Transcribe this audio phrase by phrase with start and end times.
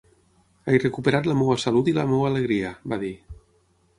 [0.71, 3.13] "He recuperat la meva salut i la meva alegria", va dir.